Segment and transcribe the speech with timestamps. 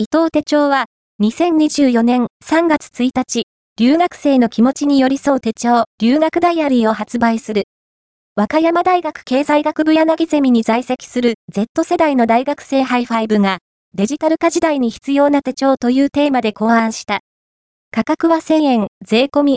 [0.00, 0.84] 伊藤手帳は、
[1.20, 7.64] 2024年3月1日、留学生の気持ちに寄り添う手帳、留学ダイアリーを発売する。
[8.36, 13.58] 和歌山大学経済学部柳ゼミに在籍する Z 世代の大学生ハイファイブが、
[13.92, 17.18] デジタル化時代に必要な手帳というテーマで考案した。
[17.90, 19.56] 価格は1000円、税込み